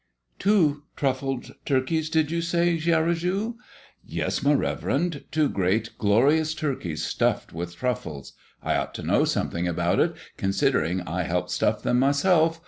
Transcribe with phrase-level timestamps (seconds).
[0.39, 3.53] "Two truffled turkeys, did you say, Garrigou?"
[4.03, 8.33] "Yes, my reverend, two great, glorious turkeys stuffed with truffles.
[8.63, 12.59] I ought to know something about it, considering I helped stuff them myself.